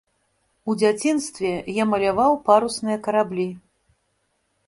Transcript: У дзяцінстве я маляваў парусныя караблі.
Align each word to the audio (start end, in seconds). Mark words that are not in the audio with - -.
У 0.71 0.75
дзяцінстве 0.83 1.51
я 1.81 1.85
маляваў 1.91 2.33
парусныя 2.47 2.97
караблі. 3.09 3.45